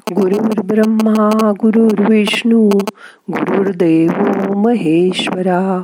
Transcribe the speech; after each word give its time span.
गुरुर् 0.00 0.66
ब्रह्मा 0.66 1.52
गुरुर्विष्णू 1.52 2.68
गुरुर्देव 3.30 4.10
महेश्वरा 4.52 5.82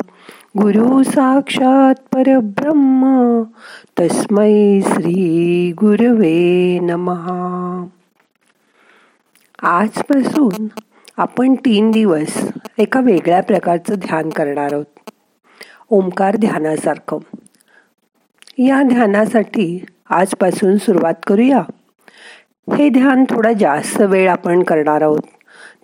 गुरु 0.59 1.03
साक्षात 1.03 1.95
परब्रह्म 2.13 3.43
तस्मै 4.01 4.81
श्री 4.81 5.73
गुरवे 5.73 6.79
नमहा 6.79 7.87
आजपासून 9.63 10.67
आपण 11.17 11.55
तीन 11.55 11.91
दिवस 11.91 12.49
एका 12.79 13.01
वेगळ्या 13.01 13.43
प्रकारचं 13.43 13.95
ध्यान 13.95 14.29
करणार 14.29 14.73
आहोत. 14.73 15.11
ओंकार 15.91 16.37
ध्यानासारखं. 16.37 17.19
या 18.59 18.83
ध्यानासाठी 18.83 19.85
आजपासून 20.11 20.77
सुरुवात 20.77 21.15
करूया. 21.27 21.63
हे 22.79 22.89
ध्यान 22.89 23.25
थोडा 23.25 23.53
जास्त 23.53 24.01
वेळ 24.01 24.31
आपण 24.31 24.63
करणार 24.63 25.03
आहोत. 25.03 25.21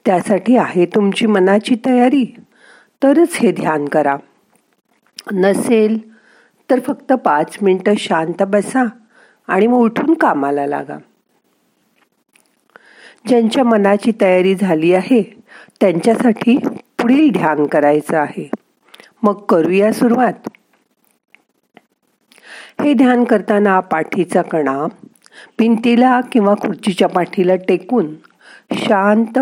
त्यासाठी 0.05 0.57
आहे 0.57 0.87
तुमची 0.87 1.27
मनाची 1.27 1.75
तयारी. 1.87 2.37
तरच 3.03 3.37
हे 3.37 3.53
ध्यान 3.53 3.85
करा. 3.85 4.17
नसेल 5.33 5.99
तर 6.71 6.81
फक्त 6.81 7.13
पाच 7.13 7.57
मिनटं 7.63 7.95
शांत 7.99 8.43
बसा 8.43 8.85
आणि 9.47 9.67
मग 9.67 9.79
उठून 9.79 10.15
कामाला 10.15 10.67
लागा. 10.67 10.97
ज्यांच्या 13.27 13.65
मनाची 13.65 14.13
तयारी 14.21 14.55
झाली 14.55 14.95
आहे 14.95 15.23
त्यांच्यासाठी 15.81 16.57
पुढील 17.01 17.31
ध्यान 17.33 17.67
करायचं 17.67 18.17
आहे. 18.17 18.51
मग 19.23 19.33
करूया 19.33 19.93
सुरुवात. 19.93 20.49
हे 22.81 22.93
ध्यान 22.93 23.25
करताना 23.25 23.81
पाठीचा 23.81 24.43
कणा 24.43 24.87
भिंतीला 25.59 26.21
किंवा 26.21 26.55
खुर्चीच्या 26.55 27.09
पाठीला 27.09 27.57
टेकून 27.57 28.15
शांत 28.73 29.39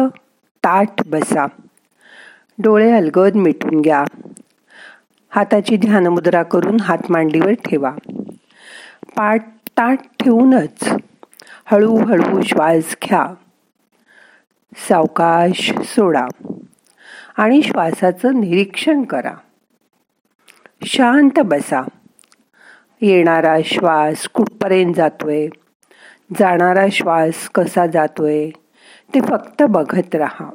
ताठ 0.64 1.06
बसा. 1.06 1.46
डोळे 2.58 2.92
अलगद 2.92 3.34
मिटून 3.34 3.80
घ्या. 3.80 4.04
हाताची 5.28 5.76
ध्यानमुद्रा 5.76 6.42
करून 6.42 6.80
हात 6.80 6.98
मांडीवर 7.08 7.52
ठेवा. 7.52 7.92
पाठ 9.16 9.46
ताट 9.68 9.98
ठेवूनच 10.20 10.88
हळूहळू 11.64 12.42
श्वास 12.42 12.96
घ्या. 13.04 13.34
सावकाश 14.88 15.72
सोडा 15.84 16.26
आणि 17.36 17.62
श्वासाचं 17.62 18.40
निरीक्षण 18.40 19.02
करा. 19.02 19.34
शांत 20.84 21.40
बसा. 21.44 21.82
येणारा 23.00 23.56
श्वास 23.64 24.28
कुठपर्यंत 24.28 24.94
जातोय? 24.94 25.48
जाणारा 26.32 26.86
श्वास 26.92 27.48
कसा 27.48 27.86
जातोय 27.86 28.50
ते 29.14 29.20
फक्त 29.20 29.62
बघत 29.62 30.14
राहा. 30.14 30.50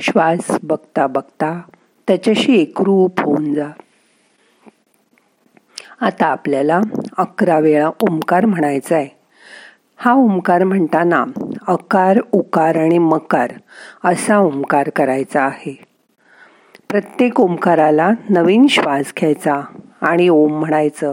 श्वास 0.00 0.56
बघता 0.62 1.06
बघता 1.06 1.60
त्याच्याशी 2.08 2.60
एकरूप 2.60 3.20
होऊन 3.20 3.54
जा. 3.54 3.68
आता 6.00 6.26
आपल्याला 6.26 6.80
अकरा 7.18 7.58
वेळा 7.58 7.88
ओंकार 7.88 8.44
म्हणायचा 8.44 8.96
आहे 8.96 9.08
हा 9.96 10.12
ओंकार 10.12 10.64
म्हणताना 10.64 11.24
अकार 11.68 12.18
उकार 12.32 12.76
आणि 12.76 12.98
मकार 12.98 13.52
असा 14.04 14.38
ओंकार 14.38 14.88
करायचा 14.88 15.42
आहे. 15.42 15.84
प्रत्येक 16.88 17.40
ओंकाराला 17.40 18.10
नवीन 18.30 18.66
श्वास 18.66 19.12
घ्यायचा 19.18 19.60
आणि 20.00 20.28
ओम 20.28 20.58
म्हणायचं. 20.58 21.12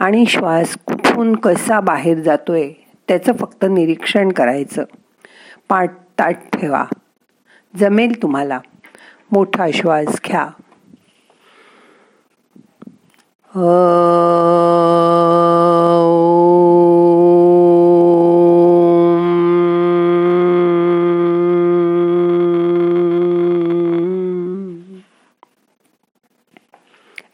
आणि 0.00 0.26
श्वास 0.26 0.76
कुठून 0.86 1.36
कसा 1.36 1.80
बाहेर 1.80 2.18
जातोय 2.18 2.72
त्याचं 3.08 3.32
फक्त 3.32 3.64
निरीक्षण 3.64 4.32
करायचं. 4.32 4.84
पाठ 5.68 5.90
ताट 6.18 6.36
ठेवा. 6.52 6.84
जमेल 7.76 8.22
तुम्हाला. 8.22 8.60
मोठा 9.32 9.66
श्वास 9.74 10.20
घ्या. 10.24 10.48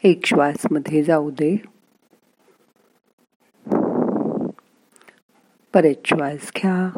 एक 0.03 0.25
श्वासमध्ये 0.25 1.03
जाऊ 1.03 1.29
दे. 1.29 1.63
परत 5.73 5.95
श्वास 6.05 6.51
घ्या. 6.57 6.89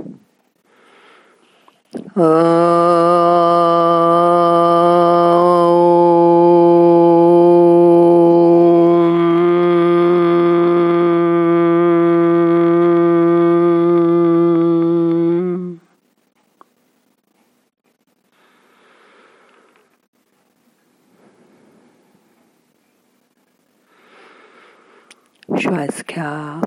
श्वास 25.59 26.03
घ्या 26.09 26.61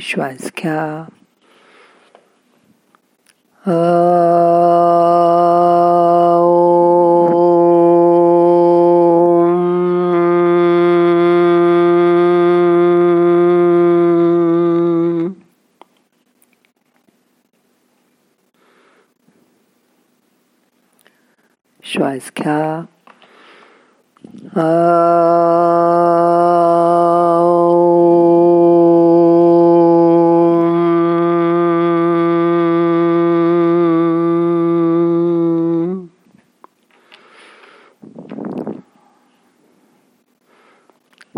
श्वास 0.00 0.50
घ्या 0.58 1.04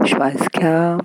श्वास 0.06 0.48
घ्या 0.58 0.96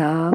करा. 0.00 0.30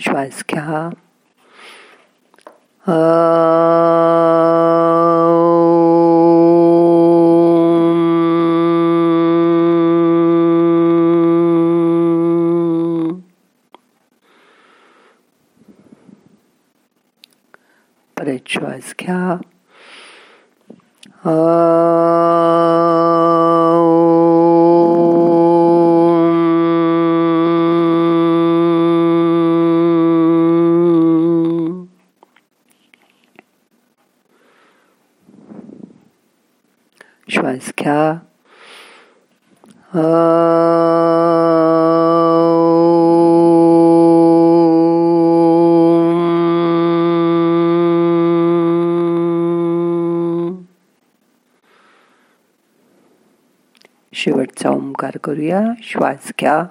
श्वास 0.00 0.44
घ्या. 0.50 0.88
श्वास 18.46 18.94
घ्या 19.00 19.36
परत 36.94 37.30
श्वास 37.30 37.72
घ्या 37.78 38.18
श्वास 55.14 55.18
करूया. 55.24 55.60
श्वास 55.82 56.32
घ्या. 56.40 56.64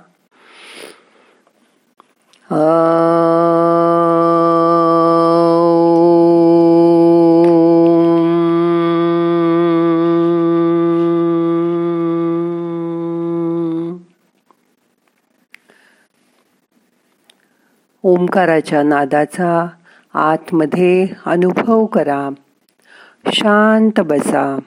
ओंकाराच्या 18.03 18.83
नादाचा 18.83 19.67
आतमध्ये 20.13 21.07
अनुभव 21.25 21.85
करा. 21.85 22.29
शांत 23.27 23.99
बसा. 23.99 24.59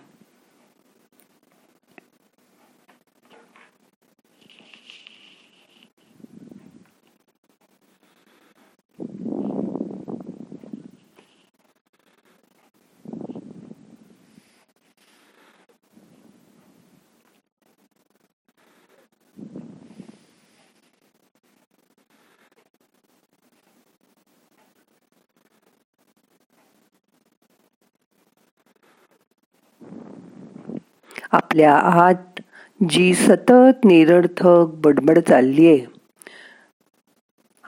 आपल्या 31.32 31.76
आत 31.76 32.40
जी 32.88 33.14
सतत 33.14 33.84
निरर्थक 33.84 34.70
बडबड 34.74 35.18
चालली 35.18 35.66
आहे 35.66 35.84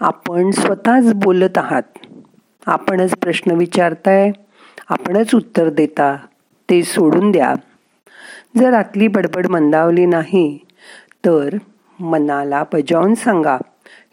आपण 0.01 0.51
स्वतःच 0.51 1.13
बोलत 1.15 1.59
आहात. 1.59 1.83
आपणच 2.67 3.15
प्रश्न 3.17 3.51
विचारताय 3.51 4.31
आपणच 4.89 5.35
उत्तर 5.35 5.69
देता 5.69 6.17
ते 6.71 6.83
सोडून 6.83 7.31
द्या. 7.31 7.55
जर 8.57 8.73
आतली 8.73 9.09
बडबड 9.09 9.47
मंदावली 9.47 10.07
नाही 10.07 10.59
तर 11.25 11.57
मनाला 12.01 12.65
बजावून 12.73 13.15
सांगा 13.15 13.57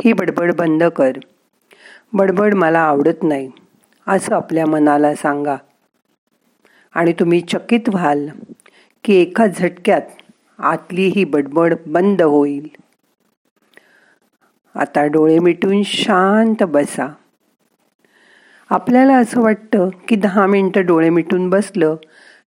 ही 0.06 0.14
बडबड 0.14 0.54
बंद 0.54 0.84
कर. 0.84 1.12
बडबड 2.14 2.54
मला 2.54 2.80
आवडत 2.80 3.24
नाही. 3.24 3.52
असं 4.08 4.36
आपल्या 4.36 4.66
मनाला 4.66 5.16
सांगा. 5.16 5.56
आणि 6.94 7.14
तुम्ही 7.14 7.42
चकित 7.42 7.90
व्हाल. 7.90 8.28
की 9.04 9.14
एका 9.14 9.48
झटक्यात 9.48 10.02
आतली 10.60 11.08
ही 11.08 11.24
बडबड 11.24 11.74
बंद 11.88 12.22
होईल. 12.22 12.68
आता 14.76 15.06
डोळे 15.06 15.40
मिटून 15.40 15.84
शांत 15.84 16.64
बसा. 16.64 17.14
आपल्याला 18.70 19.18
असं 19.18 19.42
वाटतं 19.42 19.90
की 20.08 20.16
दहा 20.16 20.46
मिनटं 20.46 20.86
डोळे 20.86 21.10
मिटून 21.10 21.50
बसलं 21.50 21.96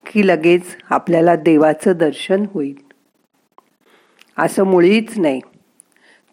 की 0.07 0.27
लगेच 0.27 0.77
आपल्याला 0.91 1.37
देवाचं 1.37 1.93
दर्शन 1.93 2.47
होईल. 2.55 2.79
असं 4.39 4.65
मुळीच 4.65 5.19
नाही. 5.19 5.41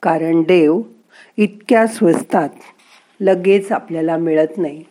कारण 0.03 0.41
देव 0.41 0.81
इतक्या 1.37 1.87
स्वस्तात 1.87 2.49
लगेच 3.19 3.71
आपल्याला 3.71 4.17
मिळत 4.17 4.57
नाही. 4.57 4.83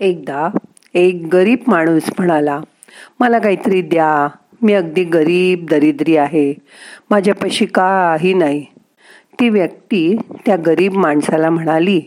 एकदा 0.00 0.48
एक 0.94 1.28
गरीब 1.32 1.58
माणूस 1.66 2.02
म्हणाला 2.18 2.60
मला 3.20 3.38
काहीतरी 3.38 3.82
द्या. 3.82 4.28
मी 4.62 4.72
अगदी 4.72 5.04
गरीब 5.04 5.66
दरिद्री 5.70 6.16
आहे. 6.16 6.54
माझ्यापाशी 7.10 7.66
काही 7.66 8.34
नाही. 8.34 8.64
ती 9.40 9.48
व्यक्ती 9.48 10.16
त्या 10.46 10.56
गरीब 10.56 10.92
माणसाला 10.92 11.50
म्हणाली 11.50 12.00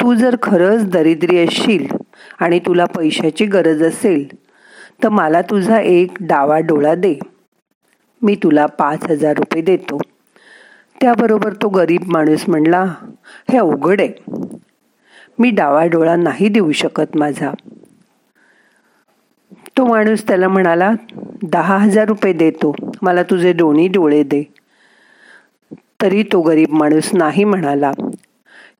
तू 0.00 0.14
जर 0.14 0.36
खरंच 0.42 0.90
दरिद्री 0.90 1.38
असशील 1.38 1.86
आणि 2.40 2.58
तुला 2.58 2.84
पैशाची 2.84 3.46
गरज 3.46 3.82
असेल 3.82 4.36
तर 5.02 5.08
मला 5.08 5.42
तुझा 5.42 5.80
एक 5.80 6.10
डावा 6.20 6.58
डोळा 6.58 6.94
दे. 6.94 7.18
मी 8.22 8.34
तुला 8.34 8.66
पाच 8.66 9.10
हजार 9.10 9.36
रुपये 9.36 9.62
देतो. 9.62 9.98
त्याबरोबर 11.00 11.52
तो 11.52 11.68
गरीब 11.68 12.02
माणूस 12.06 12.48
म्हणला 12.48 12.82
हे 13.50 13.58
अवघड 13.58 14.00
आहे. 14.00 14.46
मी 15.38 15.50
डावा 15.50 15.86
डोळा 15.86 16.16
नाही 16.16 16.48
देऊ 16.48 16.72
शकत 16.72 17.16
माझा. 17.16 17.50
तो 19.78 19.86
माणूस 19.86 20.28
त्याला 20.28 20.48
म्हणाला 20.48 20.92
दहा 21.42 21.78
हजार 21.78 22.08
रुपये 22.08 22.32
देतो 22.32 22.74
मला 23.02 23.22
तुझे 23.22 23.52
दोन्ही 23.52 23.88
डोळे 23.88 24.22
दे. 24.22 24.42
तरी 26.02 26.22
तो 26.22 26.40
गरीब 26.40 26.70
माणूस 26.70 27.10
नाही 27.12 27.44
म्हणाला. 27.44 27.92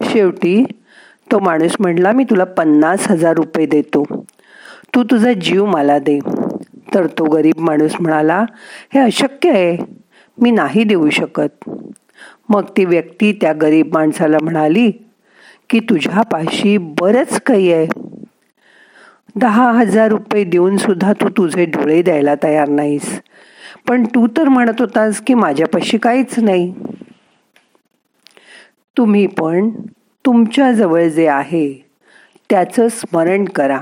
शेवटी 0.03 0.65
तो 1.33 1.39
माणूस 1.39 1.73
म्हणला 1.81 2.13
मी 2.13 2.25
तुला 2.25 2.45
पन्नास 2.45 3.11
हजार 3.11 3.35
रुपये 3.35 3.67
देतो. 3.67 4.05
तू 4.95 5.03
तुझा 5.03 5.33
जीव 5.33 5.65
मला 5.67 5.99
दे. 5.99 6.19
तर 6.95 7.07
तो 7.07 7.25
गरीब 7.25 7.59
माणूस 7.59 7.93
म्हणाला 8.01 8.45
हे 8.95 9.01
अशक्य 9.01 9.51
आहे. 9.51 9.77
मी 10.43 10.51
नाही 10.51 10.85
देऊ 10.85 11.11
शकत. 11.11 11.71
मग 12.49 12.63
ती 12.77 12.85
व्यक्ती 12.85 13.33
त्या 13.33 13.53
गरीब 13.53 13.95
माणसाला 13.95 14.37
म्हणाली 14.43 14.91
की 15.71 15.81
तुझ्या 15.81 16.23
पाशी 16.23 16.77
बरंच 16.79 17.41
काही 17.41 17.73
आहे. 17.73 18.10
दहा 19.37 19.71
हजार 19.71 20.09
रुपये 20.09 20.45
देऊन 20.45 20.77
सुद्धा 20.77 21.13
तू 21.13 21.29
तुझे 21.29 21.65
डोळे 21.65 22.03
द्यायला 22.03 22.35
तयार 22.43 22.69
नाहीस. 22.69 23.21
पण 23.89 24.05
तू 24.05 24.27
तर 24.27 24.49
म्हणत 24.49 24.81
होतास 24.81 25.21
की 25.21 25.35
माझ्यापाशी 25.35 25.99
काहीच 25.99 26.39
नाही. 26.39 26.75
तुम्ही 28.97 29.27
पण 29.27 29.71
तुमच्या 30.27 30.73
जवळ 30.73 31.09
जे 31.09 31.27
आहे 31.27 31.89
त्याचं 32.51 32.89
स्मरण 32.89 33.45
करा. 33.45 33.81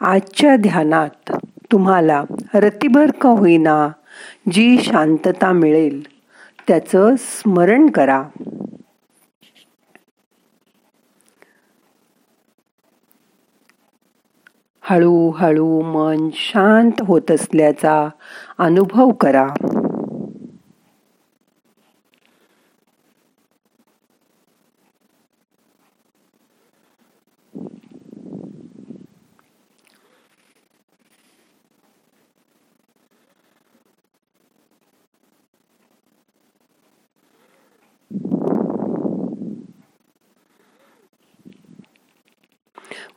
आजच्या 0.00 0.56
ध्यानात 0.56 1.32
तुम्हाला 1.72 2.24
रतीभर 2.54 3.10
का 3.10 3.28
होईना 3.28 3.88
जी 4.52 4.78
शांतता 4.82 5.52
मिळेल 5.52 6.06
त्याचं 6.68 7.14
स्मरण 7.18 7.86
करा. 7.86 8.24
हळूहळू 14.90 15.80
मन 15.82 16.28
शांत 16.34 17.02
होत 17.06 17.30
असल्याचा 17.30 18.08
अनुभव 18.58 19.10
करा. 19.10 19.46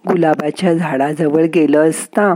गुलाबाच्या 0.08 0.74
झाडाजवळ 0.74 1.44
गेलं 1.56 1.90
असता. 1.90 2.36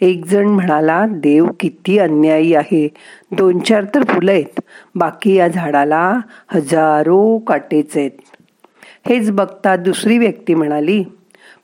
एक 0.00 0.24
जण 0.26 0.48
म्हणाला 0.48 1.06
देव 1.10 1.46
किती 1.60 1.98
अन्यायी 1.98 2.54
आहे. 2.54 2.88
दोन 3.30 3.58
चार 3.58 3.84
तर 3.94 4.04
फुलं 4.04 4.32
आहेत. 4.32 4.60
बाकी 4.94 5.34
या 5.34 5.48
झाडाला 5.48 6.20
हजारो 6.48 7.38
काटेच 7.38 7.96
आहेत. 7.96 8.10
हेच 9.08 9.30
बघता 9.30 9.76
दुसरी 9.76 10.18
व्यक्ती 10.18 10.54
म्हणाली 10.54 11.04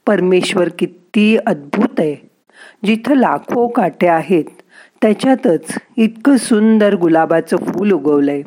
परमेश्वर 0.07 0.69
किती 0.79 1.37
अद्भुत 1.47 2.01
आहे. 2.01 2.17
जिथं 2.85 3.15
लाखो 3.15 3.69
काटे 3.69 4.07
आहेत 4.07 4.45
त्याच्यातच 5.03 5.75
इतकं 5.97 6.37
सुंदर 6.37 6.95
गुलाबाचं 6.95 7.57
फूल 7.57 7.93
उगवलं 7.93 8.31
आहे 8.31 8.43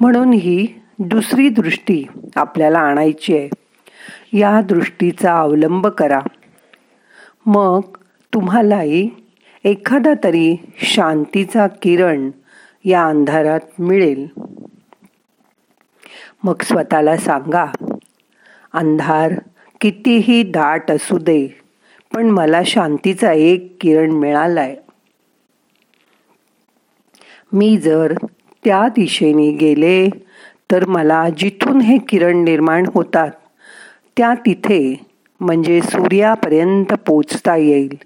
म्हणून 0.00 0.32
ही 0.32 0.66
दुसरी 0.98 1.48
दृष्टी 1.48 2.04
आपल्याला 2.36 2.78
आणायची 2.78 3.36
आहे. 3.36 3.48
या 4.32 4.60
दृष्टीचा 4.60 5.40
अवलंब 5.40 5.86
करा. 5.86 6.20
मग 7.46 7.80
तुम्हालाही 8.34 9.10
एखादा 9.64 10.12
तरी 10.24 10.56
शांतीचा 10.78 11.66
किरण 11.66 12.30
या 12.84 13.06
अंधारात 13.06 13.60
मिळेल. 13.78 14.26
मग 16.44 16.62
स्वतःला 16.62 17.16
सांगा 17.16 17.66
अंधार 18.72 19.32
कितीही 19.80 20.42
दाट 20.42 20.90
असू 20.90 21.18
दे 21.18 21.60
पण 22.14 22.26
मला 22.26 22.62
शांतीचा 22.66 23.32
एक 23.32 23.76
किरण 23.80 24.10
मिळालाय. 24.10 24.76
मी 27.52 27.76
जर 27.76 28.14
त्या 28.64 28.88
दिशेने 28.88 29.50
गेले 29.50 30.08
तर 30.70 30.84
मला 30.86 31.28
जिथून 31.36 31.80
हे 31.80 31.98
किरण 31.98 32.44
निर्माण 32.44 32.86
होतात 32.94 33.30
त्या 34.16 34.34
तिथे 34.34 35.06
म्हणजे 35.40 35.80
सूर्यापर्यंत 35.80 36.92
पोचता 37.06 37.56
येईल. 37.56 37.96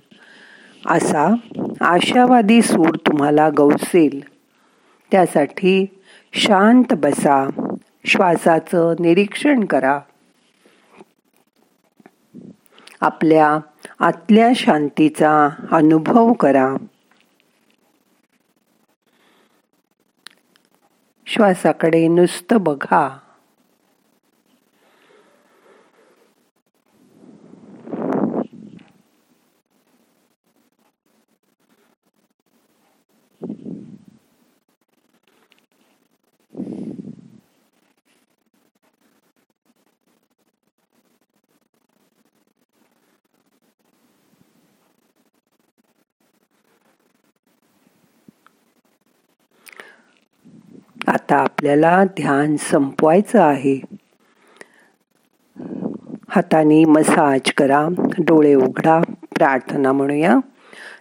असा 0.86 1.34
आशावादी 1.80 2.62
सूर 2.62 2.96
तुम्हाला 2.96 3.48
गवसेल. 3.58 4.20
त्यासाठी 5.10 5.86
शांत 6.32 6.94
बसा 6.94 7.48
श्वासाचं 8.04 8.94
निरीक्षण 9.00 9.64
करा. 9.64 10.00
आपल्या 13.00 13.58
आतल्या 13.98 14.48
शांतीचा 14.54 15.48
अनुभव 15.72 16.32
करा. 16.32 16.74
श्वासाकडे 21.26 22.08
नुसतं 22.08 22.56
बघा. 22.60 23.18
आता 51.16 51.36
आपल्याला 51.36 52.04
ध्यान 52.04 52.56
संपवायचं 52.56 53.42
आहे. 53.42 53.80
हाताने 56.28 56.84
मसाज 56.84 57.40
करा 57.56 57.88
डोळे 58.18 58.54
उघडा 58.54 59.00
प्रार्थना 59.36 59.92
म्हणूया. 59.92 60.36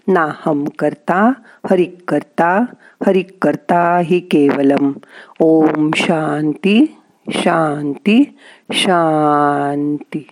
नाहम 0.07 0.65
करता 0.79 1.31
हरिक 1.69 1.95
करता 2.07 2.65
हरिक 3.05 3.37
करता 3.41 4.01
हि 4.03 4.19
केवलम. 4.19 4.91
ओम 5.39 5.89
शांती 5.95 6.97
शांती 7.29 8.37
शांती. 8.71 10.27